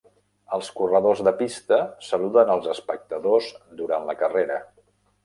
Els 0.55 0.69
corredors 0.77 1.19
de 1.27 1.33
pista 1.41 1.77
saluden 2.07 2.53
als 2.53 2.71
espectadors 2.73 3.51
durant 3.83 4.09
la 4.11 4.17
carrera. 4.23 4.57